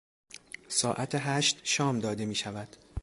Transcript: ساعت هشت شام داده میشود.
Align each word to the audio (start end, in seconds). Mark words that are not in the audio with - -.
ساعت 0.67 1.11
هشت 1.19 1.59
شام 1.63 1.99
داده 1.99 2.25
میشود. 2.25 2.75